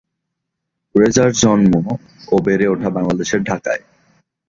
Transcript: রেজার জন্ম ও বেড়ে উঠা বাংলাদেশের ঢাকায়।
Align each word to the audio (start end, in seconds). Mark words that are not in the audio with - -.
রেজার 0.95 1.29
জন্ম 1.33 1.73
ও 2.27 2.35
বেড়ে 2.45 2.65
উঠা 2.67 2.89
বাংলাদেশের 2.89 3.41
ঢাকায়। 3.43 3.83